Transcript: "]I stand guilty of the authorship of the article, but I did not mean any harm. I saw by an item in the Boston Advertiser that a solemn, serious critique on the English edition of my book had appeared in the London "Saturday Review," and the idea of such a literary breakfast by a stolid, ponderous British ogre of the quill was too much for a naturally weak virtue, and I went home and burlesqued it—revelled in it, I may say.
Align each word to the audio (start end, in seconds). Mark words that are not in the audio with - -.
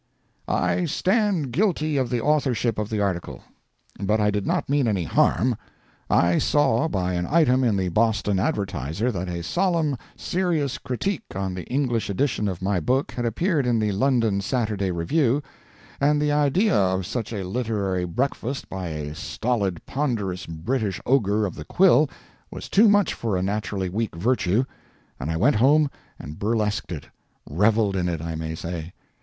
"]I 0.47 0.85
stand 0.85 1.51
guilty 1.51 1.95
of 1.95 2.09
the 2.09 2.21
authorship 2.21 2.79
of 2.79 2.89
the 2.89 2.99
article, 2.99 3.43
but 3.99 4.19
I 4.19 4.31
did 4.31 4.47
not 4.47 4.67
mean 4.67 4.87
any 4.87 5.03
harm. 5.03 5.55
I 6.09 6.39
saw 6.39 6.87
by 6.87 7.13
an 7.13 7.27
item 7.27 7.63
in 7.63 7.77
the 7.77 7.89
Boston 7.89 8.39
Advertiser 8.39 9.11
that 9.11 9.29
a 9.29 9.43
solemn, 9.43 9.95
serious 10.17 10.79
critique 10.79 11.35
on 11.35 11.53
the 11.53 11.65
English 11.67 12.09
edition 12.09 12.47
of 12.47 12.63
my 12.63 12.79
book 12.79 13.11
had 13.11 13.25
appeared 13.25 13.67
in 13.67 13.77
the 13.77 13.91
London 13.91 14.41
"Saturday 14.41 14.89
Review," 14.89 15.43
and 15.99 16.19
the 16.19 16.31
idea 16.31 16.73
of 16.75 17.05
such 17.05 17.31
a 17.31 17.45
literary 17.47 18.05
breakfast 18.05 18.69
by 18.69 18.87
a 18.87 19.13
stolid, 19.13 19.85
ponderous 19.85 20.47
British 20.47 20.99
ogre 21.05 21.45
of 21.45 21.53
the 21.53 21.65
quill 21.65 22.09
was 22.49 22.69
too 22.69 22.89
much 22.89 23.13
for 23.13 23.37
a 23.37 23.43
naturally 23.43 23.87
weak 23.87 24.15
virtue, 24.15 24.63
and 25.19 25.29
I 25.29 25.37
went 25.37 25.57
home 25.57 25.91
and 26.17 26.39
burlesqued 26.39 26.91
it—revelled 26.91 27.95
in 27.95 28.09
it, 28.09 28.19
I 28.19 28.33
may 28.33 28.55
say. 28.55 28.93